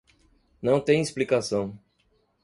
Não 0.63 0.79
tem 0.81 0.99
explicação. 0.99 1.77